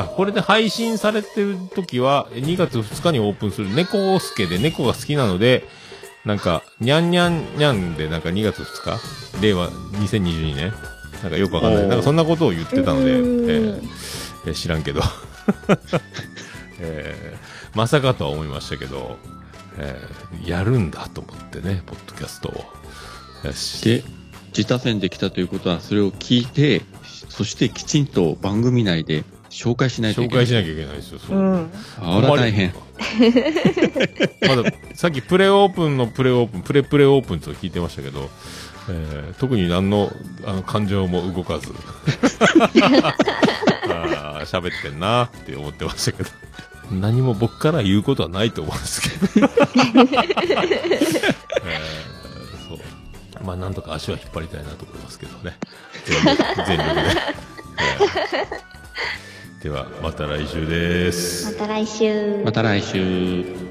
[0.00, 5.64] あ、これで配信されてる時は、2月2日にオープンする猫助で猫が好きなので、
[6.24, 9.40] なんか、にゃんにゃんにゃんで、なんか2月2日？
[9.42, 10.72] 令和2022年？
[11.22, 11.88] なんかよくわかんない。
[11.88, 13.80] なんかそんなことを言ってたので、えー
[14.46, 15.02] えー知らんけど。
[16.80, 19.18] えーまさかとは思いましたけど、
[19.78, 22.64] えーやるんだと思ってね、ポッドキャストを。
[23.46, 23.82] よし。
[23.84, 24.02] で、
[24.48, 26.82] 自他戦できたということは、それを聞いて、
[27.28, 29.24] そしてきちんと番組内で
[29.56, 30.46] 紹介しないとい紹けない。
[30.46, 31.18] 介しなきゃいけないですよ。
[31.18, 31.70] そううん。
[32.02, 32.74] あら大変。
[34.48, 38.28] まだ、さっきプレオープンのプレオープン、プレプレオープンと聞いてましたけど、
[38.88, 40.12] えー特に何の
[40.44, 41.72] あの感情も動かず、
[43.88, 46.30] あー喋ってんなって思ってましたけど、
[46.92, 49.08] 何も僕から言うことはないと思うんですけ
[49.40, 49.48] ど、
[50.16, 52.78] えーそう。
[53.44, 55.56] まあ、なんとか足は引っ張りたいなと思いますけどね。
[56.04, 57.00] 全力全力で。
[57.80, 58.75] えー
[59.66, 61.50] では、また来週です。
[61.52, 62.40] また来週。
[62.44, 63.65] また来週。